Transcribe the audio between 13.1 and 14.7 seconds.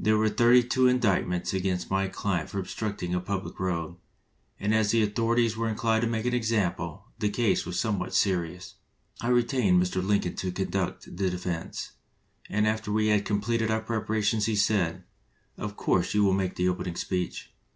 completed our preparations he